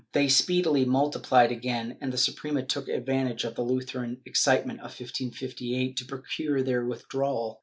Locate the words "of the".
3.43-3.61